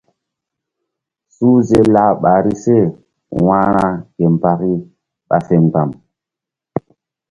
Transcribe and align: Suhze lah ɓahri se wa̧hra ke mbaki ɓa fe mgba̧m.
Suhze 1.33 1.79
lah 1.93 2.11
ɓahri 2.21 2.53
se 2.63 2.75
wa̧hra 3.45 3.85
ke 4.15 4.23
mbaki 4.33 4.73
ɓa 5.27 5.37
fe 5.47 5.55
mgba̧m. 5.65 5.89